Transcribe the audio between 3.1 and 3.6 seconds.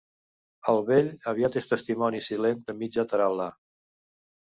taral·la.